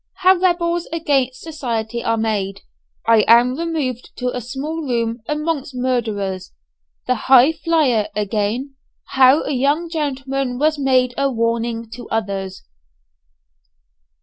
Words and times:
HOW 0.15 0.37
REBELS 0.39 0.87
AGAINST 0.91 1.35
SOCIETY 1.41 2.03
ARE 2.03 2.17
MADE 2.17 2.61
I 3.05 3.21
AM 3.27 3.55
REMOVED 3.55 4.09
TO 4.15 4.35
A 4.35 4.41
SMALL 4.41 4.81
ROOM 4.87 5.21
AMONGST 5.27 5.75
MURDERERS 5.75 6.53
THE 7.05 7.13
"HIGHFLYER" 7.29 8.07
AGAIN 8.15 8.73
HOW 9.09 9.43
A 9.43 9.51
YOUNG 9.51 9.89
GENTLEMAN 9.91 10.57
WAS 10.57 10.79
MADE 10.79 11.13
A 11.19 11.29
WARNING 11.29 11.91
TO 11.91 12.09
OTHERS. 12.09 12.63